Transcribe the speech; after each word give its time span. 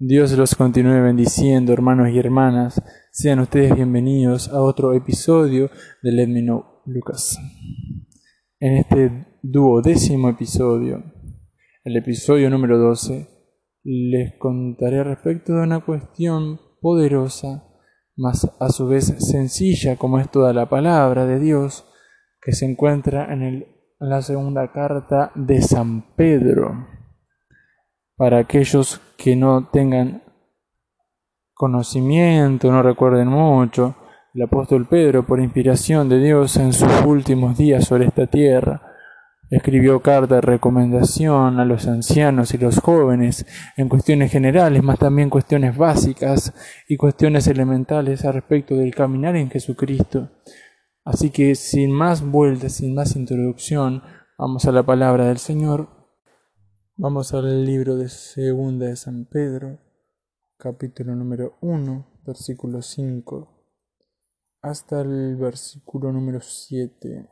Dios 0.00 0.30
los 0.38 0.54
continúe 0.54 1.02
bendiciendo, 1.02 1.72
hermanos 1.72 2.10
y 2.10 2.20
hermanas. 2.20 2.80
Sean 3.10 3.40
ustedes 3.40 3.74
bienvenidos 3.74 4.48
a 4.48 4.62
otro 4.62 4.92
episodio 4.92 5.70
de 6.04 6.12
Let 6.12 6.28
Me 6.28 6.40
Know 6.40 6.82
Lucas. 6.86 7.36
En 8.60 8.76
este 8.76 9.26
duodécimo 9.42 10.28
episodio, 10.28 11.02
el 11.82 11.96
episodio 11.96 12.48
número 12.48 12.78
12, 12.78 13.26
les 13.82 14.38
contaré 14.38 15.02
respecto 15.02 15.54
de 15.54 15.62
una 15.62 15.84
cuestión 15.84 16.60
poderosa, 16.80 17.64
mas 18.14 18.48
a 18.60 18.68
su 18.68 18.86
vez 18.86 19.06
sencilla 19.18 19.96
como 19.96 20.20
es 20.20 20.30
toda 20.30 20.52
la 20.52 20.68
palabra 20.68 21.26
de 21.26 21.40
Dios, 21.40 21.88
que 22.40 22.52
se 22.52 22.66
encuentra 22.66 23.32
en, 23.32 23.42
el, 23.42 23.54
en 23.98 24.08
la 24.08 24.22
segunda 24.22 24.70
carta 24.70 25.32
de 25.34 25.60
San 25.60 26.14
Pedro 26.14 26.97
para 28.18 28.38
aquellos 28.38 29.00
que 29.16 29.36
no 29.36 29.68
tengan 29.72 30.22
conocimiento, 31.54 32.70
no 32.70 32.82
recuerden 32.82 33.28
mucho, 33.28 33.94
el 34.34 34.42
apóstol 34.42 34.86
Pedro, 34.86 35.24
por 35.24 35.40
inspiración 35.40 36.08
de 36.08 36.18
Dios 36.18 36.56
en 36.56 36.72
sus 36.72 36.92
últimos 37.06 37.56
días 37.56 37.86
sobre 37.86 38.06
esta 38.06 38.26
tierra, 38.26 38.82
escribió 39.50 40.00
carta 40.00 40.36
de 40.36 40.40
recomendación 40.40 41.60
a 41.60 41.64
los 41.64 41.86
ancianos 41.86 42.52
y 42.52 42.58
los 42.58 42.80
jóvenes 42.80 43.46
en 43.76 43.88
cuestiones 43.88 44.32
generales, 44.32 44.82
más 44.82 44.98
también 44.98 45.30
cuestiones 45.30 45.76
básicas 45.76 46.52
y 46.88 46.96
cuestiones 46.96 47.46
elementales 47.46 48.24
al 48.24 48.34
respecto 48.34 48.74
del 48.74 48.94
caminar 48.94 49.36
en 49.36 49.48
Jesucristo. 49.48 50.28
Así 51.04 51.30
que 51.30 51.54
sin 51.54 51.92
más 51.92 52.22
vueltas, 52.22 52.74
sin 52.74 52.94
más 52.94 53.14
introducción, 53.16 54.02
vamos 54.36 54.66
a 54.66 54.72
la 54.72 54.82
palabra 54.82 55.26
del 55.26 55.38
Señor 55.38 55.97
Vamos 57.00 57.32
al 57.32 57.64
libro 57.64 57.96
de 57.96 58.08
Segunda 58.08 58.86
de 58.86 58.96
San 58.96 59.24
Pedro, 59.24 59.78
capítulo 60.56 61.14
número 61.14 61.56
1, 61.60 62.22
versículo 62.26 62.82
5, 62.82 63.48
hasta 64.62 65.02
el 65.02 65.36
versículo 65.36 66.10
número 66.10 66.40
7. 66.40 67.28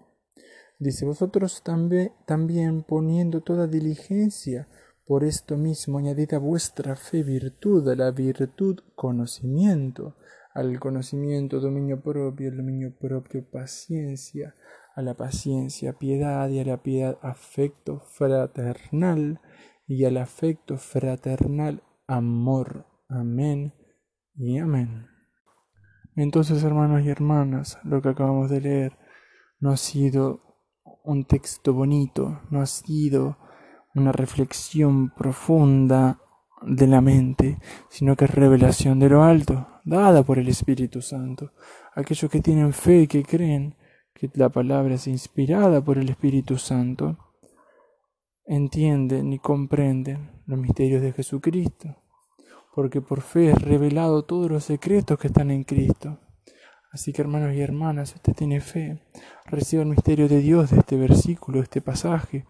Dice, 0.78 1.04
vosotros 1.04 1.64
también, 1.64 2.12
también 2.28 2.84
poniendo 2.84 3.40
toda 3.40 3.66
diligencia 3.66 4.68
por 5.04 5.24
esto 5.24 5.56
mismo, 5.56 5.98
añadid 5.98 6.34
a 6.34 6.38
vuestra 6.38 6.94
fe 6.94 7.24
virtud, 7.24 7.88
a 7.88 7.96
la 7.96 8.12
virtud 8.12 8.78
conocimiento, 8.94 10.14
al 10.54 10.78
conocimiento 10.78 11.58
dominio 11.58 12.00
propio, 12.00 12.50
al 12.50 12.58
dominio 12.58 12.96
propio 12.96 13.44
paciencia, 13.50 14.54
a 14.96 15.02
la 15.02 15.14
paciencia 15.14 15.92
piedad 15.92 16.48
y 16.48 16.58
a 16.58 16.64
la 16.64 16.82
piedad 16.82 17.18
afecto 17.20 18.00
fraternal 18.00 19.40
y 19.86 20.06
al 20.06 20.16
afecto 20.16 20.78
fraternal 20.78 21.82
amor. 22.06 22.86
Amén 23.06 23.74
y 24.34 24.58
amén. 24.58 25.06
Entonces, 26.16 26.64
hermanos 26.64 27.04
y 27.04 27.10
hermanas, 27.10 27.78
lo 27.84 28.00
que 28.00 28.08
acabamos 28.08 28.48
de 28.48 28.62
leer 28.62 28.98
no 29.60 29.70
ha 29.70 29.76
sido 29.76 30.40
un 31.04 31.26
texto 31.26 31.74
bonito, 31.74 32.40
no 32.50 32.62
ha 32.62 32.66
sido 32.66 33.36
una 33.94 34.12
reflexión 34.12 35.10
profunda 35.10 36.20
de 36.62 36.86
la 36.86 37.02
mente, 37.02 37.58
sino 37.90 38.16
que 38.16 38.24
es 38.24 38.34
revelación 38.34 38.98
de 38.98 39.10
lo 39.10 39.22
alto, 39.22 39.68
dada 39.84 40.22
por 40.22 40.38
el 40.38 40.48
Espíritu 40.48 41.02
Santo. 41.02 41.52
Aquellos 41.94 42.30
que 42.30 42.40
tienen 42.40 42.72
fe 42.72 43.02
y 43.02 43.06
que 43.06 43.22
creen 43.22 43.76
que 44.18 44.30
la 44.34 44.48
palabra 44.48 44.94
es 44.94 45.06
inspirada 45.06 45.84
por 45.84 45.98
el 45.98 46.08
Espíritu 46.08 46.56
Santo, 46.56 47.18
entienden 48.46 49.32
y 49.32 49.38
comprenden 49.38 50.42
los 50.46 50.58
misterios 50.58 51.02
de 51.02 51.12
Jesucristo, 51.12 51.96
porque 52.74 53.02
por 53.02 53.20
fe 53.20 53.50
es 53.50 53.60
revelado 53.60 54.24
todos 54.24 54.50
los 54.50 54.64
secretos 54.64 55.18
que 55.18 55.26
están 55.26 55.50
en 55.50 55.64
Cristo. 55.64 56.18
Así 56.92 57.12
que 57.12 57.20
hermanos 57.20 57.54
y 57.54 57.60
hermanas, 57.60 58.10
si 58.10 58.14
usted 58.16 58.32
tiene 58.32 58.60
fe, 58.60 59.02
reciba 59.44 59.82
el 59.82 59.88
misterio 59.90 60.28
de 60.28 60.40
Dios 60.40 60.70
de 60.70 60.78
este 60.78 60.96
versículo, 60.96 61.58
de 61.58 61.64
este 61.64 61.82
pasaje, 61.82 62.46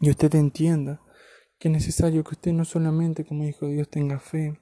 y 0.00 0.08
usted 0.08 0.34
entienda 0.34 1.02
que 1.58 1.68
es 1.68 1.72
necesario 1.72 2.24
que 2.24 2.34
usted 2.34 2.52
no 2.52 2.64
solamente 2.64 3.26
como 3.26 3.44
hijo 3.44 3.66
de 3.66 3.74
Dios 3.74 3.90
tenga 3.90 4.18
fe, 4.18 4.58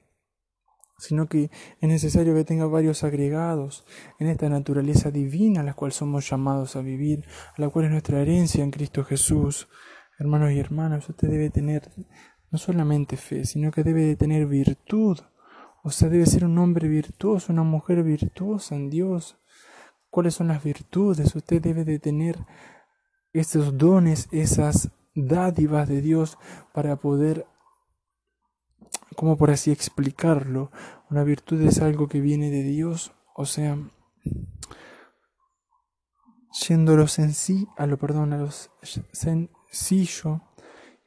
sino 0.99 1.27
que 1.27 1.51
es 1.81 1.89
necesario 1.89 2.35
que 2.35 2.45
tenga 2.45 2.67
varios 2.67 3.05
agregados 3.05 3.85
en 4.19 4.29
esta 4.29 4.49
naturaleza 4.49 5.11
divina 5.11 5.61
a 5.61 5.65
la 5.65 5.75
cual 5.75 5.93
somos 5.93 6.29
llamados 6.29 6.77
a 6.77 6.81
vivir, 6.81 7.25
a 7.57 7.61
la 7.61 7.69
cual 7.69 7.87
es 7.87 7.91
nuestra 7.91 8.21
herencia 8.21 8.63
en 8.63 8.71
Cristo 8.71 9.05
Jesús. 9.05 9.69
Hermanos 10.19 10.53
y 10.53 10.61
hermanas, 10.61 11.09
usted 11.09 11.29
debe 11.29 11.51
tener 11.51 11.91
no 12.51 12.59
solamente 12.59 13.17
fe, 13.17 13.45
sino 13.45 13.73
que 13.73 13.83
debe 13.83 14.03
de 14.03 14.17
tener 14.17 14.47
virtud. 14.47 15.19
O 15.83 15.91
sea, 15.91 16.09
debe 16.09 16.25
ser 16.25 16.45
un 16.45 16.57
hombre 16.59 16.89
virtuoso, 16.89 17.53
una 17.53 17.65
mujer 17.65 18.03
virtuosa 18.03 18.77
en 18.77 18.91
Dios. 18.91 19.39
¿Cuáles 20.09 20.35
son 20.35 20.49
las 20.49 20.63
virtudes? 20.63 21.35
Usted 21.35 21.61
debe 21.61 21.85
de 21.85 21.99
tener 21.99 22.39
esos 23.33 23.77
dones, 23.77 24.29
esas 24.31 24.93
dádivas 25.15 25.89
de 25.89 26.01
Dios 26.01 26.39
para 26.73 26.97
poder, 26.97 27.47
como 29.17 29.37
por 29.37 29.51
así 29.51 29.71
explicarlo, 29.71 30.71
una 31.11 31.25
virtud 31.25 31.61
es 31.63 31.81
algo 31.81 32.09
que 32.09 32.21
viene 32.21 32.51
de 32.51 32.63
Dios, 32.63 33.13
o 33.35 33.47
sea, 33.47 33.79
yéndolo 36.69 37.07
sencillo, 37.07 37.69
a 37.77 37.87
lo 37.87 37.99
perdón, 37.99 38.33
a 38.33 38.39
los 38.39 38.71
sencillo, 39.13 40.43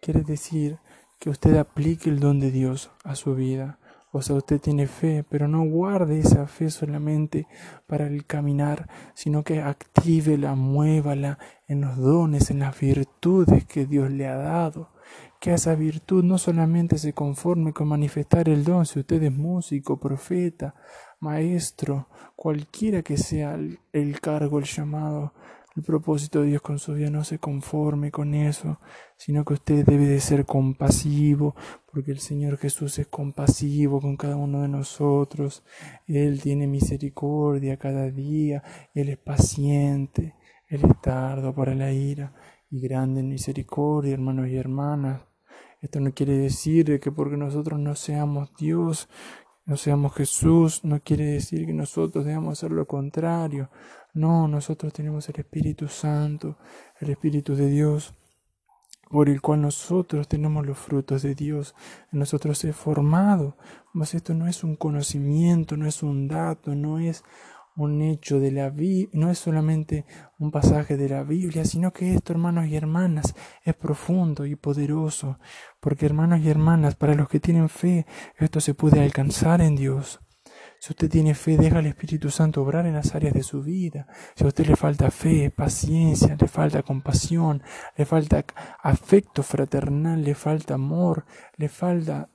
quiere 0.01 0.21
decir 0.21 0.79
que 1.19 1.29
usted 1.29 1.57
aplique 1.57 2.09
el 2.09 2.19
don 2.19 2.39
de 2.39 2.51
Dios 2.51 2.91
a 3.03 3.15
su 3.15 3.35
vida. 3.35 3.79
O 4.11 4.21
sea, 4.21 4.35
usted 4.35 4.59
tiene 4.59 4.87
fe, 4.87 5.25
pero 5.29 5.47
no 5.47 5.63
guarde 5.63 6.19
esa 6.19 6.47
fe 6.47 6.69
solamente 6.69 7.45
para 7.87 8.07
el 8.07 8.25
caminar, 8.25 8.89
sino 9.13 9.43
que 9.43 9.61
actívela, 9.61 10.55
muévala 10.55 11.37
en 11.67 11.81
los 11.81 11.97
dones, 11.97 12.49
en 12.49 12.59
las 12.59 12.79
virtudes 12.79 13.65
que 13.65 13.85
Dios 13.85 14.09
le 14.09 14.27
ha 14.27 14.37
dado. 14.37 14.89
Que 15.39 15.53
esa 15.53 15.75
virtud 15.75 16.23
no 16.23 16.37
solamente 16.37 16.97
se 16.97 17.13
conforme 17.13 17.73
con 17.73 17.87
manifestar 17.87 18.49
el 18.49 18.63
don, 18.63 18.85
si 18.85 18.99
usted 18.99 19.21
es 19.21 19.31
músico, 19.31 19.99
profeta, 19.99 20.75
maestro, 21.19 22.09
cualquiera 22.35 23.01
que 23.03 23.17
sea 23.17 23.57
el 23.93 24.19
cargo, 24.19 24.59
el 24.59 24.65
llamado, 24.65 25.33
el 25.77 25.83
propósito 25.83 26.41
de 26.41 26.47
Dios 26.47 26.63
con 26.63 26.79
su 26.79 26.95
vida 26.95 27.11
no 27.11 27.23
se 27.23 27.37
conforme 27.37 28.09
con 28.09 28.33
eso, 28.33 28.79
sino 29.15 29.45
que 29.45 29.53
usted 29.53 29.85
debe 29.85 30.07
de 30.07 30.19
ser 30.19 30.43
compasivo, 30.43 31.55
porque 31.93 32.09
el 32.09 32.17
Señor 32.17 32.57
Jesús 32.57 32.97
es 32.97 33.05
compasivo 33.05 34.01
con 34.01 34.17
cada 34.17 34.37
uno 34.37 34.63
de 34.63 34.69
nosotros. 34.69 35.63
Él 36.07 36.41
tiene 36.41 36.65
misericordia 36.65 37.77
cada 37.77 38.09
día, 38.09 38.63
Él 38.95 39.09
es 39.09 39.19
paciente, 39.19 40.33
Él 40.67 40.81
es 40.83 40.99
tardo 40.99 41.53
para 41.53 41.75
la 41.75 41.91
ira 41.91 42.33
y 42.69 42.81
grande 42.81 43.21
en 43.21 43.29
misericordia, 43.29 44.13
hermanos 44.13 44.47
y 44.47 44.57
hermanas. 44.57 45.21
Esto 45.81 45.99
no 45.99 46.11
quiere 46.11 46.37
decir 46.37 46.99
que 46.99 47.11
porque 47.11 47.37
nosotros 47.37 47.79
no 47.79 47.95
seamos 47.95 48.49
Dios, 48.57 49.07
no 49.65 49.77
seamos 49.77 50.13
Jesús, 50.15 50.83
no 50.83 50.99
quiere 51.01 51.25
decir 51.25 51.65
que 51.65 51.73
nosotros 51.73 52.25
debamos 52.25 52.57
hacer 52.57 52.71
lo 52.71 52.87
contrario. 52.87 53.69
No, 54.13 54.47
nosotros 54.47 54.93
tenemos 54.93 55.29
el 55.29 55.39
Espíritu 55.39 55.87
Santo, 55.87 56.57
el 56.99 57.11
Espíritu 57.11 57.55
de 57.55 57.69
Dios, 57.69 58.15
por 59.09 59.29
el 59.29 59.41
cual 59.41 59.61
nosotros 59.61 60.27
tenemos 60.27 60.65
los 60.65 60.77
frutos 60.77 61.21
de 61.21 61.35
Dios, 61.35 61.75
nosotros 62.11 62.63
es 62.63 62.75
formado. 62.75 63.57
Mas 63.93 64.13
esto 64.15 64.33
no 64.33 64.47
es 64.47 64.63
un 64.63 64.75
conocimiento, 64.75 65.77
no 65.77 65.87
es 65.87 66.03
un 66.03 66.27
dato, 66.27 66.75
no 66.75 66.99
es 66.99 67.23
un 67.77 68.01
hecho 68.01 68.39
de 68.39 68.51
la 68.51 68.69
Biblia, 68.69 69.07
no 69.13 69.29
es 69.29 69.37
solamente 69.37 70.05
un 70.39 70.51
pasaje 70.51 70.97
de 70.97 71.09
la 71.09 71.23
Biblia, 71.23 71.63
sino 71.63 71.93
que 71.93 72.13
esto, 72.13 72.33
hermanos 72.33 72.67
y 72.67 72.75
hermanas, 72.75 73.35
es 73.63 73.75
profundo 73.75 74.45
y 74.45 74.55
poderoso, 74.55 75.39
porque 75.79 76.07
hermanos 76.07 76.41
y 76.41 76.49
hermanas, 76.49 76.95
para 76.95 77.13
los 77.13 77.29
que 77.29 77.39
tienen 77.39 77.69
fe, 77.69 78.07
esto 78.37 78.59
se 78.59 78.73
puede 78.73 78.99
alcanzar 78.99 79.61
en 79.61 79.75
Dios. 79.75 80.19
Si 80.79 80.91
usted 80.91 81.09
tiene 81.09 81.35
fe, 81.35 81.55
deja 81.55 81.77
al 81.77 81.85
Espíritu 81.85 82.31
Santo 82.31 82.63
obrar 82.63 82.87
en 82.87 82.93
las 82.93 83.13
áreas 83.13 83.33
de 83.33 83.43
su 83.43 83.61
vida. 83.61 84.07
Si 84.35 84.43
a 84.43 84.47
usted 84.47 84.65
le 84.65 84.75
falta 84.75 85.11
fe, 85.11 85.51
paciencia, 85.51 86.35
le 86.39 86.47
falta 86.47 86.81
compasión, 86.81 87.61
le 87.95 88.05
falta 88.05 88.43
afecto 88.81 89.43
fraternal, 89.43 90.23
le 90.23 90.33
falta 90.33 90.73
amor, 90.75 91.25
le 91.57 91.69
falta 91.69 92.29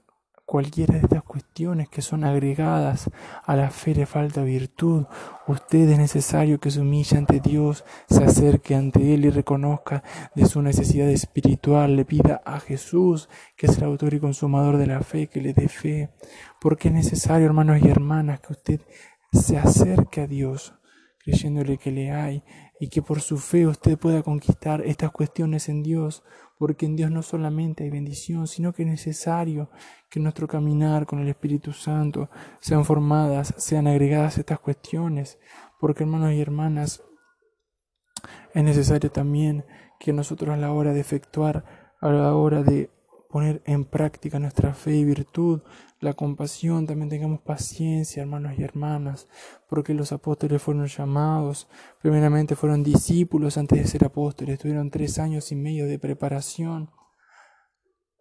cualquiera 0.44 0.94
de 0.94 1.00
estas 1.00 1.22
cuestiones 1.22 1.88
que 1.88 2.02
son 2.02 2.24
agregadas 2.24 3.10
a 3.44 3.56
la 3.56 3.70
fe 3.70 3.94
le 3.94 4.06
falta 4.06 4.42
virtud. 4.42 5.04
Usted 5.46 5.88
es 5.88 5.98
necesario 5.98 6.60
que 6.60 6.70
se 6.70 6.80
humille 6.80 7.16
ante 7.16 7.40
Dios, 7.40 7.84
se 8.08 8.24
acerque 8.24 8.74
ante 8.74 9.14
Él 9.14 9.24
y 9.24 9.30
reconozca 9.30 10.02
de 10.34 10.46
su 10.46 10.62
necesidad 10.62 11.08
espiritual, 11.08 11.96
le 11.96 12.04
pida 12.04 12.42
a 12.44 12.60
Jesús, 12.60 13.28
que 13.56 13.66
es 13.66 13.78
el 13.78 13.84
autor 13.84 14.14
y 14.14 14.20
consumador 14.20 14.76
de 14.76 14.86
la 14.86 15.00
fe, 15.00 15.28
que 15.28 15.40
le 15.40 15.52
dé 15.52 15.68
fe. 15.68 16.10
Porque 16.60 16.88
es 16.88 16.94
necesario, 16.94 17.46
hermanos 17.46 17.80
y 17.82 17.88
hermanas, 17.88 18.40
que 18.40 18.52
usted 18.52 18.80
se 19.32 19.58
acerque 19.58 20.20
a 20.20 20.26
Dios, 20.26 20.74
creyéndole 21.24 21.78
que 21.78 21.90
le 21.90 22.10
hay, 22.10 22.42
y 22.80 22.88
que 22.88 23.02
por 23.02 23.20
su 23.20 23.38
fe 23.38 23.66
usted 23.66 23.98
pueda 23.98 24.22
conquistar 24.22 24.82
estas 24.84 25.10
cuestiones 25.12 25.68
en 25.68 25.82
Dios, 25.82 26.24
porque 26.58 26.86
en 26.86 26.96
Dios 26.96 27.10
no 27.10 27.22
solamente 27.22 27.84
hay 27.84 27.90
bendición, 27.90 28.46
sino 28.46 28.72
que 28.72 28.82
es 28.82 28.88
necesario 28.88 29.70
que 30.10 30.20
nuestro 30.20 30.46
caminar 30.46 31.06
con 31.06 31.20
el 31.20 31.28
Espíritu 31.28 31.72
Santo 31.72 32.28
sean 32.60 32.84
formadas, 32.84 33.54
sean 33.56 33.86
agregadas 33.86 34.38
estas 34.38 34.60
cuestiones, 34.60 35.38
porque 35.80 36.04
hermanos 36.04 36.32
y 36.32 36.40
hermanas, 36.40 37.02
es 38.54 38.62
necesario 38.62 39.10
también 39.10 39.64
que 39.98 40.12
nosotros 40.12 40.54
a 40.54 40.56
la 40.56 40.72
hora 40.72 40.92
de 40.92 41.00
efectuar, 41.00 41.64
a 42.00 42.10
la 42.10 42.34
hora 42.34 42.62
de 42.62 42.90
poner 43.32 43.62
en 43.64 43.86
práctica 43.86 44.38
nuestra 44.38 44.74
fe 44.74 44.94
y 44.94 45.04
virtud, 45.04 45.62
la 46.00 46.12
compasión, 46.12 46.86
también 46.86 47.08
tengamos 47.08 47.40
paciencia, 47.40 48.22
hermanos 48.22 48.52
y 48.58 48.62
hermanas, 48.62 49.26
porque 49.68 49.94
los 49.94 50.12
apóstoles 50.12 50.60
fueron 50.60 50.86
llamados, 50.86 51.66
primeramente 52.00 52.54
fueron 52.54 52.84
discípulos 52.84 53.56
antes 53.56 53.78
de 53.78 53.86
ser 53.86 54.04
apóstoles, 54.04 54.58
tuvieron 54.58 54.90
tres 54.90 55.18
años 55.18 55.50
y 55.50 55.56
medio 55.56 55.86
de 55.86 55.98
preparación 55.98 56.90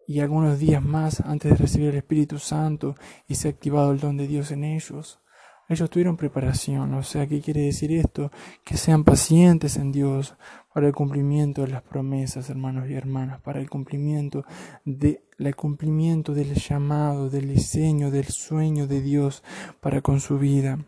y 0.08 0.20
algunos 0.20 0.58
días 0.58 0.82
más 0.82 1.20
antes 1.20 1.52
de 1.52 1.56
recibir 1.56 1.90
el 1.90 1.96
Espíritu 1.96 2.38
Santo 2.38 2.96
y 3.28 3.34
se 3.34 3.48
ha 3.48 3.50
activado 3.50 3.92
el 3.92 4.00
don 4.00 4.16
de 4.16 4.26
Dios 4.26 4.50
en 4.50 4.64
ellos. 4.64 5.21
Ellos 5.68 5.88
tuvieron 5.88 6.16
preparación, 6.16 6.92
o 6.94 7.02
sea, 7.02 7.26
¿qué 7.26 7.40
quiere 7.40 7.62
decir 7.62 7.92
esto? 7.92 8.30
Que 8.64 8.76
sean 8.76 9.04
pacientes 9.04 9.76
en 9.76 9.92
Dios 9.92 10.34
para 10.74 10.86
el 10.86 10.92
cumplimiento 10.92 11.62
de 11.62 11.68
las 11.68 11.82
promesas, 11.82 12.50
hermanos 12.50 12.88
y 12.90 12.94
hermanas, 12.94 13.40
para 13.40 13.60
el 13.60 13.70
cumplimiento 13.70 14.44
de 14.84 15.24
el 15.38 15.56
cumplimiento 15.56 16.34
del 16.34 16.54
llamado, 16.54 17.28
del 17.28 17.48
diseño, 17.48 18.10
del 18.10 18.26
sueño 18.26 18.86
de 18.86 19.00
Dios 19.00 19.42
para 19.80 20.00
con 20.00 20.20
su 20.20 20.38
vida. 20.38 20.78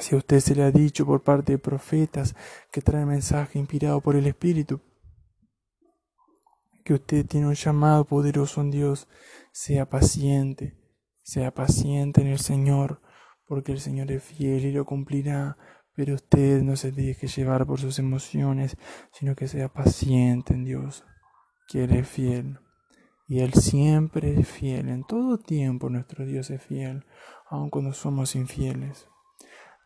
Si 0.00 0.14
a 0.14 0.18
usted 0.18 0.40
se 0.40 0.56
le 0.56 0.64
ha 0.64 0.72
dicho 0.72 1.06
por 1.06 1.22
parte 1.22 1.52
de 1.52 1.58
profetas 1.58 2.34
que 2.72 2.80
trae 2.80 3.06
mensaje 3.06 3.58
inspirado 3.58 4.00
por 4.00 4.16
el 4.16 4.26
Espíritu, 4.26 4.80
que 6.84 6.94
usted 6.94 7.24
tiene 7.26 7.46
un 7.46 7.54
llamado 7.54 8.04
poderoso 8.04 8.60
en 8.60 8.70
Dios, 8.70 9.08
sea 9.52 9.88
paciente, 9.88 10.76
sea 11.22 11.54
paciente 11.54 12.20
en 12.20 12.26
el 12.26 12.40
Señor, 12.40 13.00
porque 13.46 13.72
el 13.72 13.80
Señor 13.80 14.10
es 14.10 14.22
fiel 14.22 14.64
y 14.64 14.72
lo 14.72 14.84
cumplirá, 14.84 15.56
pero 15.94 16.14
usted 16.14 16.62
no 16.62 16.76
se 16.76 16.92
deje 16.92 17.26
llevar 17.26 17.66
por 17.66 17.80
sus 17.80 17.98
emociones, 17.98 18.76
sino 19.12 19.34
que 19.36 19.48
sea 19.48 19.68
paciente 19.68 20.54
en 20.54 20.64
Dios, 20.64 21.04
que 21.68 21.84
Él 21.84 21.94
es 21.94 22.08
fiel. 22.08 22.58
Y 23.26 23.40
Él 23.40 23.54
siempre 23.54 24.38
es 24.38 24.48
fiel, 24.48 24.88
en 24.88 25.04
todo 25.04 25.38
tiempo 25.38 25.88
nuestro 25.88 26.26
Dios 26.26 26.50
es 26.50 26.62
fiel, 26.62 27.04
aun 27.48 27.70
cuando 27.70 27.92
somos 27.92 28.34
infieles. 28.34 29.08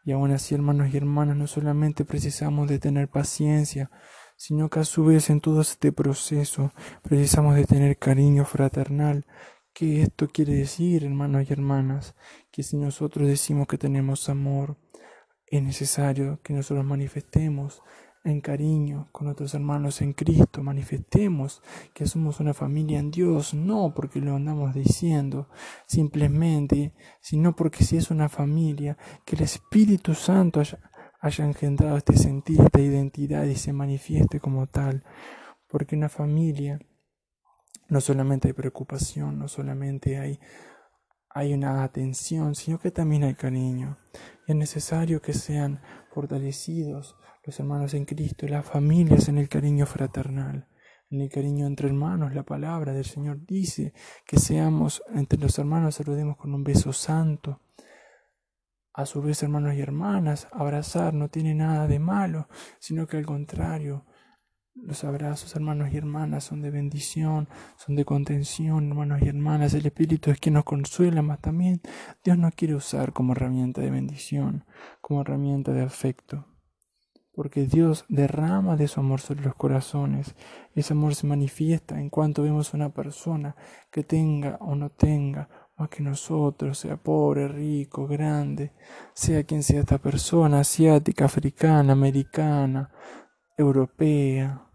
Y 0.05 0.13
aún 0.13 0.31
así, 0.31 0.55
hermanos 0.55 0.93
y 0.93 0.97
hermanas, 0.97 1.37
no 1.37 1.47
solamente 1.47 2.05
precisamos 2.05 2.69
de 2.69 2.79
tener 2.79 3.09
paciencia, 3.09 3.91
sino 4.37 4.71
que 4.71 4.81
a 4.81 4.85
su 4.85 5.05
vez 5.05 5.31
en 5.31 5.41
todo 5.41 5.61
este 5.61 5.93
proceso 5.93 6.73
precisamos 7.03 7.57
de 7.57 7.67
tener 7.67 7.99
cariño 7.99 8.45
fraternal. 8.45 9.27
¿Qué 9.79 10.03
esto 10.03 10.27
quiere 10.27 10.55
decir, 10.55 11.05
hermanos 11.05 11.49
y 11.49 11.53
hermanas? 11.53 12.17
Que 12.51 12.65
si 12.65 12.77
nosotros 12.77 13.29
decimos 13.29 13.69
que 13.69 13.79
tenemos 13.79 14.29
amor, 14.29 14.77
es 15.47 15.63
necesario 15.63 16.41
que 16.43 16.53
nosotros 16.53 16.85
manifestemos 16.85 17.81
en 18.25 18.41
cariño 18.41 19.09
con 19.13 19.27
nuestros 19.27 19.55
hermanos 19.55 20.03
en 20.03 20.15
Cristo, 20.15 20.65
manifestemos 20.65 21.63
que 21.95 22.09
somos 22.09 22.41
una 22.41 22.55
familia 22.55 22.99
en 22.99 23.13
Dios, 23.13 23.55
no 23.55 23.95
porque 23.95 24.21
lo 24.21 24.35
andamos 24.35 24.75
diciendo 24.75 25.49
simplemente, 25.87 26.93
sino 27.21 27.55
porque 27.55 27.85
si 27.85 27.99
es 27.99 28.11
una 28.11 28.29
familia, 28.29 28.99
que 29.25 29.37
el 29.37 29.43
Espíritu 29.43 30.15
Santo 30.15 30.59
haya, 30.59 30.91
haya 31.21 31.45
engendrado 31.45 31.99
este 31.99 32.17
sentido, 32.17 32.65
esta 32.65 32.81
identidad 32.81 33.45
y 33.45 33.55
se 33.55 33.73
manifieste 33.73 34.41
como 34.41 34.67
tal. 34.67 35.05
Porque 35.69 35.95
en 35.95 36.01
la 36.01 36.09
familia 36.09 36.81
no 37.89 38.01
solamente 38.01 38.49
hay 38.49 38.55
preocupación, 38.55 39.39
no 39.39 39.49
solamente 39.49 40.19
hay, 40.19 40.39
hay 41.31 41.55
una 41.55 41.83
atención, 41.83 42.55
sino 42.55 42.79
que 42.79 42.91
también 42.91 43.25
hay 43.25 43.35
cariño. 43.35 43.99
Y 44.47 44.53
es 44.53 44.57
necesario 44.57 45.21
que 45.21 45.33
sean 45.33 45.81
fortalecidos 46.13 47.17
los 47.45 47.59
hermanos 47.59 47.95
en 47.95 48.05
Cristo, 48.05 48.47
las 48.47 48.67
familias 48.67 49.29
en 49.29 49.39
el 49.39 49.49
cariño 49.49 49.87
fraternal, 49.87 50.69
en 51.11 51.21
el 51.23 51.31
cariño 51.31 51.67
entre 51.67 51.89
hermanos. 51.89 52.35
La 52.35 52.43
palabra 52.43 52.93
del 52.93 53.07
Señor 53.07 53.45
dice 53.47 53.95
que 54.27 54.39
seamos 54.39 55.03
entre 55.15 55.39
los 55.39 55.59
hermanos, 55.59 55.95
saludemos 55.95 56.37
con 56.37 56.55
un 56.55 56.63
beso 56.63 56.93
santo 56.93 57.63
a 58.99 59.07
su 59.07 59.23
vez, 59.23 59.45
hermanos 59.45 59.75
y 59.77 59.81
hermanas, 59.81 60.49
abrazar 60.51 61.15
no 61.15 61.29
tiene 61.29 61.55
nada 61.55 61.87
de 61.87 62.01
malo, 62.01 62.49
sino 62.81 63.07
que 63.07 63.17
al 63.17 63.25
contrario, 63.25 64.05
los 64.83 65.05
abrazos, 65.05 65.55
hermanos 65.55 65.93
y 65.93 65.97
hermanas, 65.97 66.45
son 66.45 66.63
de 66.63 66.71
bendición, 66.71 67.49
son 67.77 67.97
de 67.97 68.05
contención, 68.05 68.89
hermanos 68.89 69.21
y 69.23 69.29
hermanas. 69.29 69.75
El 69.75 69.87
Espíritu 69.87 70.31
es 70.31 70.41
quien 70.41 70.55
nos 70.55 70.65
consuela, 70.65 71.23
mas 71.23 71.41
también 71.41 71.81
Dios 72.25 72.39
nos 72.39 72.55
quiere 72.55 72.75
usar 72.75 73.13
como 73.13 73.33
herramienta 73.33 73.81
de 73.81 73.91
bendición, 73.91 74.65
como 75.01 75.23
herramienta 75.23 75.73
de 75.73 75.83
afecto. 75.83 76.47
Porque 77.33 77.67
Dios 77.67 78.05
derrama 78.09 78.77
de 78.77 78.89
su 78.89 78.99
amor 78.99 79.21
sobre 79.21 79.43
los 79.43 79.55
corazones. 79.55 80.35
Ese 80.75 80.93
amor 80.93 81.15
se 81.15 81.27
manifiesta 81.27 82.01
en 82.01 82.11
cuanto 82.11 82.43
vemos 82.43 82.73
a 82.73 82.77
una 82.77 82.93
persona 82.93 83.55
que 83.93 84.03
tenga 84.03 84.57
o 84.61 84.75
no 84.75 84.91
tenga 84.91 85.49
más 85.77 85.89
que 85.89 86.03
nosotros, 86.03 86.79
sea 86.79 86.97
pobre, 86.97 87.47
rico, 87.47 88.09
grande, 88.09 88.73
sea 89.15 89.45
quien 89.45 89.63
sea 89.63 89.81
esta 89.81 89.99
persona, 89.99 90.61
asiática, 90.61 91.27
africana, 91.27 91.93
americana, 91.93 92.91
europea, 93.57 94.68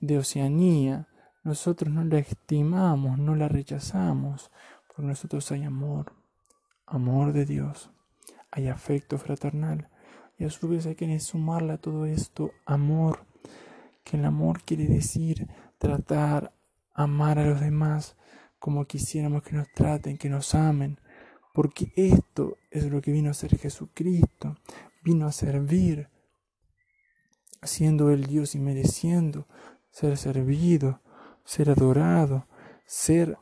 de 0.00 0.18
Oceanía, 0.18 1.08
nosotros 1.42 1.90
no 1.90 2.04
la 2.04 2.18
estimamos, 2.18 3.18
no 3.18 3.34
la 3.34 3.48
rechazamos, 3.48 4.50
porque 4.86 5.08
nosotros 5.08 5.50
hay 5.50 5.64
amor, 5.64 6.12
amor 6.84 7.32
de 7.32 7.46
Dios, 7.46 7.90
hay 8.50 8.68
afecto 8.68 9.16
fraternal, 9.16 9.88
y 10.38 10.44
a 10.44 10.50
su 10.50 10.68
vez 10.68 10.84
hay 10.84 10.94
que 10.94 11.20
sumarle 11.20 11.72
a 11.72 11.78
todo 11.78 12.04
esto 12.04 12.50
amor, 12.66 13.24
que 14.04 14.18
el 14.18 14.26
amor 14.26 14.62
quiere 14.62 14.86
decir 14.86 15.48
tratar, 15.78 16.52
amar 16.92 17.38
a 17.38 17.46
los 17.46 17.60
demás, 17.60 18.16
como 18.58 18.84
quisiéramos 18.84 19.42
que 19.42 19.56
nos 19.56 19.72
traten, 19.72 20.18
que 20.18 20.28
nos 20.28 20.54
amen, 20.54 20.98
porque 21.54 21.92
esto 21.96 22.58
es 22.70 22.90
lo 22.90 23.00
que 23.00 23.10
vino 23.10 23.30
a 23.30 23.34
ser 23.34 23.56
Jesucristo, 23.56 24.56
vino 25.02 25.26
a 25.26 25.32
servir, 25.32 26.10
siendo 27.62 28.10
el 28.10 28.26
Dios 28.26 28.54
y 28.54 28.58
mereciendo 28.58 29.46
ser 29.90 30.16
servido, 30.16 31.00
ser 31.44 31.70
adorado, 31.70 32.46
ser 32.86 33.38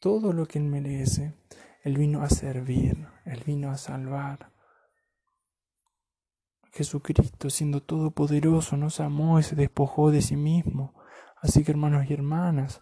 todo 0.00 0.32
lo 0.32 0.46
que 0.46 0.58
Él 0.58 0.64
merece. 0.64 1.34
Él 1.82 1.96
vino 1.96 2.22
a 2.22 2.28
servir, 2.28 3.08
Él 3.24 3.42
vino 3.46 3.70
a 3.70 3.76
salvar. 3.76 4.52
Jesucristo, 6.72 7.50
siendo 7.50 7.82
todopoderoso, 7.82 8.76
nos 8.76 9.00
amó 9.00 9.38
y 9.38 9.42
se 9.42 9.56
despojó 9.56 10.10
de 10.10 10.22
sí 10.22 10.36
mismo. 10.36 10.94
Así 11.40 11.64
que 11.64 11.72
hermanos 11.72 12.06
y 12.08 12.14
hermanas, 12.14 12.80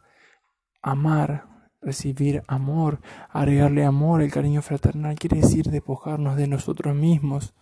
amar 0.83 1.51
recibir 1.83 2.43
amor, 2.47 3.01
agregarle 3.31 3.85
amor, 3.85 4.23
el 4.23 4.31
cariño 4.31 4.63
fraternal, 4.63 5.19
quiere 5.19 5.41
decir 5.41 5.71
despojarnos 5.71 6.37
de 6.37 6.47
nosotros 6.47 6.95
mismos. 6.95 7.55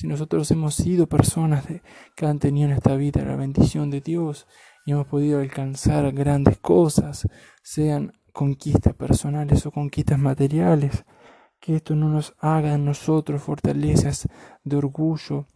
Si 0.00 0.06
nosotros 0.06 0.50
hemos 0.50 0.76
sido 0.76 1.06
personas 1.06 1.66
que 2.16 2.24
han 2.24 2.38
tenido 2.38 2.70
en 2.70 2.74
esta 2.74 2.96
vida 2.96 3.22
la 3.22 3.36
bendición 3.36 3.90
de 3.90 4.00
Dios 4.00 4.46
y 4.86 4.92
hemos 4.92 5.06
podido 5.06 5.40
alcanzar 5.40 6.10
grandes 6.12 6.56
cosas, 6.56 7.28
sean 7.62 8.14
conquistas 8.32 8.94
personales 8.94 9.66
o 9.66 9.70
conquistas 9.70 10.18
materiales, 10.18 11.04
que 11.60 11.76
esto 11.76 11.96
no 11.96 12.08
nos 12.08 12.34
haga 12.38 12.72
en 12.72 12.86
nosotros 12.86 13.42
fortalezas 13.42 14.26
de 14.64 14.76
orgullo, 14.76 15.48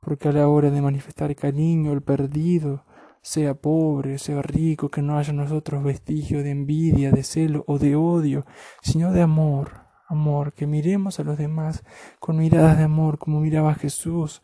porque 0.00 0.30
a 0.30 0.32
la 0.32 0.48
hora 0.48 0.72
de 0.72 0.82
manifestar 0.82 1.36
cariño 1.36 1.92
al 1.92 2.02
perdido, 2.02 2.84
sea 3.22 3.54
pobre, 3.54 4.18
sea 4.18 4.42
rico, 4.42 4.88
que 4.88 5.00
no 5.00 5.16
haya 5.16 5.30
en 5.30 5.36
nosotros 5.36 5.84
vestigio 5.84 6.42
de 6.42 6.50
envidia, 6.50 7.12
de 7.12 7.22
celo 7.22 7.62
o 7.68 7.78
de 7.78 7.94
odio, 7.94 8.46
sino 8.82 9.12
de 9.12 9.22
amor, 9.22 9.85
amor, 10.08 10.52
que 10.52 10.66
miremos 10.66 11.18
a 11.18 11.24
los 11.24 11.38
demás 11.38 11.84
con 12.20 12.38
miradas 12.38 12.78
de 12.78 12.84
amor, 12.84 13.18
como 13.18 13.40
miraba 13.40 13.74
Jesús. 13.74 14.42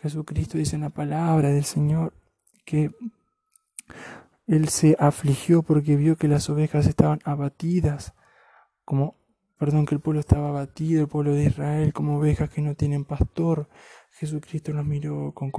Jesucristo 0.00 0.58
dice 0.58 0.76
en 0.76 0.82
la 0.82 0.90
palabra 0.90 1.50
del 1.50 1.64
Señor 1.64 2.14
que 2.64 2.90
Él 4.46 4.68
se 4.68 4.96
afligió 4.98 5.62
porque 5.62 5.96
vio 5.96 6.16
que 6.16 6.28
las 6.28 6.48
ovejas 6.50 6.86
estaban 6.86 7.20
abatidas, 7.24 8.14
como, 8.84 9.16
perdón, 9.58 9.86
que 9.86 9.94
el 9.94 10.00
pueblo 10.00 10.20
estaba 10.20 10.48
abatido, 10.48 11.02
el 11.02 11.08
pueblo 11.08 11.34
de 11.34 11.44
Israel, 11.44 11.92
como 11.92 12.18
ovejas 12.18 12.50
que 12.50 12.62
no 12.62 12.74
tienen 12.74 13.04
pastor. 13.04 13.68
Jesucristo 14.12 14.72
los 14.72 14.84
miró 14.84 15.32
con, 15.32 15.50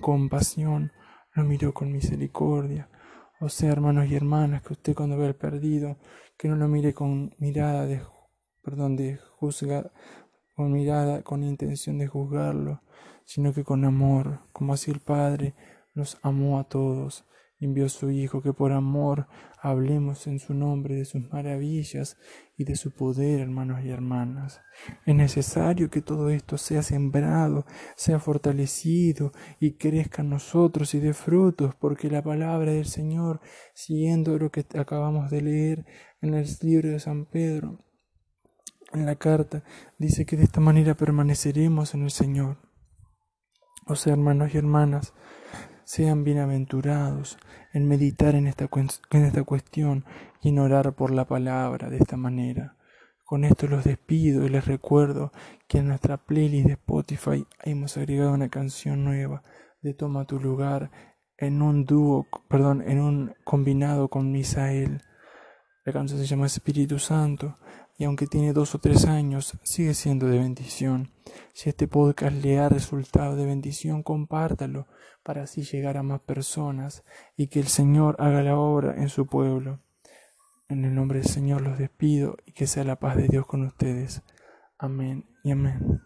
compasión 0.00 0.92
lo 1.34 1.44
miró 1.44 1.72
con 1.72 1.92
misericordia. 1.92 2.88
O 3.40 3.48
sea, 3.48 3.70
hermanos 3.70 4.08
y 4.08 4.16
hermanas, 4.16 4.62
que 4.62 4.72
usted 4.72 4.94
cuando 4.94 5.16
ve 5.16 5.26
al 5.26 5.36
perdido, 5.36 5.96
que 6.36 6.48
no 6.48 6.56
lo 6.56 6.68
mire 6.68 6.92
con 6.92 7.34
mirada 7.38 7.86
de, 7.86 8.00
perdón, 8.68 8.96
de 8.96 9.18
juzgar, 9.38 9.92
con 10.54 10.72
mirada, 10.72 11.22
con 11.22 11.42
intención 11.42 11.96
de 11.96 12.06
juzgarlo, 12.06 12.82
sino 13.24 13.54
que 13.54 13.64
con 13.64 13.86
amor, 13.86 14.40
como 14.52 14.74
así 14.74 14.90
el 14.90 15.00
Padre 15.00 15.54
nos 15.94 16.18
amó 16.20 16.58
a 16.58 16.64
todos, 16.64 17.24
envió 17.58 17.86
a 17.86 17.88
su 17.88 18.10
Hijo, 18.10 18.42
que 18.42 18.52
por 18.52 18.72
amor 18.72 19.26
hablemos 19.58 20.26
en 20.26 20.38
su 20.38 20.52
nombre 20.52 20.96
de 20.96 21.06
sus 21.06 21.22
maravillas 21.32 22.18
y 22.58 22.64
de 22.64 22.76
su 22.76 22.90
poder, 22.92 23.40
hermanos 23.40 23.82
y 23.82 23.88
hermanas. 23.88 24.60
Es 25.06 25.14
necesario 25.14 25.88
que 25.88 26.02
todo 26.02 26.28
esto 26.28 26.58
sea 26.58 26.82
sembrado, 26.82 27.64
sea 27.96 28.18
fortalecido 28.18 29.32
y 29.60 29.78
crezca 29.78 30.20
en 30.20 30.28
nosotros 30.28 30.92
y 30.92 31.00
dé 31.00 31.14
frutos, 31.14 31.74
porque 31.74 32.10
la 32.10 32.22
palabra 32.22 32.72
del 32.72 32.84
Señor, 32.84 33.40
siguiendo 33.72 34.38
lo 34.38 34.50
que 34.50 34.66
acabamos 34.78 35.30
de 35.30 35.40
leer 35.40 35.86
en 36.20 36.34
el 36.34 36.46
libro 36.60 36.90
de 36.90 37.00
San 37.00 37.24
Pedro, 37.24 37.78
en 38.92 39.06
la 39.06 39.16
carta, 39.16 39.62
dice 39.98 40.24
que 40.26 40.36
de 40.36 40.44
esta 40.44 40.60
manera 40.60 40.94
permaneceremos 40.94 41.94
en 41.94 42.04
el 42.04 42.10
Señor. 42.10 42.58
O 43.86 43.96
sea, 43.96 44.12
hermanos 44.12 44.54
y 44.54 44.58
hermanas, 44.58 45.14
sean 45.84 46.22
bienaventurados 46.22 47.38
en 47.72 47.88
meditar 47.88 48.34
en 48.34 48.46
esta, 48.46 48.68
en 49.10 49.24
esta 49.24 49.42
cuestión 49.44 50.04
y 50.42 50.50
en 50.50 50.58
orar 50.58 50.94
por 50.94 51.10
la 51.10 51.26
palabra 51.26 51.88
de 51.88 51.96
esta 51.96 52.16
manera. 52.16 52.76
Con 53.24 53.44
esto 53.44 53.66
los 53.66 53.84
despido 53.84 54.44
y 54.44 54.48
les 54.48 54.66
recuerdo 54.66 55.32
que 55.66 55.78
en 55.78 55.88
nuestra 55.88 56.16
playlist 56.16 56.66
de 56.66 56.72
Spotify 56.74 57.46
hemos 57.62 57.96
agregado 57.96 58.32
una 58.32 58.48
canción 58.48 59.04
nueva 59.04 59.42
de 59.82 59.94
Toma 59.94 60.24
tu 60.26 60.40
lugar 60.40 60.90
en 61.36 61.62
un 61.62 61.84
dúo, 61.84 62.26
perdón, 62.48 62.82
en 62.86 63.00
un 63.00 63.34
combinado 63.44 64.08
con 64.08 64.32
Misael. 64.32 65.02
La 65.88 65.94
canción 65.94 66.20
se 66.20 66.26
llama 66.26 66.44
Espíritu 66.44 66.98
Santo 66.98 67.56
y 67.96 68.04
aunque 68.04 68.26
tiene 68.26 68.52
dos 68.52 68.74
o 68.74 68.78
tres 68.78 69.06
años, 69.06 69.56
sigue 69.62 69.94
siendo 69.94 70.26
de 70.26 70.38
bendición. 70.38 71.12
Si 71.54 71.70
este 71.70 71.88
podcast 71.88 72.44
le 72.44 72.58
ha 72.58 72.68
resultado 72.68 73.36
de 73.36 73.46
bendición, 73.46 74.02
compártalo 74.02 74.86
para 75.22 75.44
así 75.44 75.62
llegar 75.62 75.96
a 75.96 76.02
más 76.02 76.20
personas 76.20 77.04
y 77.38 77.46
que 77.46 77.60
el 77.60 77.68
Señor 77.68 78.16
haga 78.18 78.42
la 78.42 78.58
obra 78.58 78.96
en 78.98 79.08
su 79.08 79.24
pueblo. 79.28 79.80
En 80.68 80.84
el 80.84 80.94
nombre 80.94 81.20
del 81.20 81.28
Señor 81.28 81.62
los 81.62 81.78
despido 81.78 82.36
y 82.44 82.52
que 82.52 82.66
sea 82.66 82.84
la 82.84 82.98
paz 82.98 83.16
de 83.16 83.28
Dios 83.28 83.46
con 83.46 83.64
ustedes. 83.64 84.22
Amén 84.78 85.24
y 85.42 85.52
amén. 85.52 86.02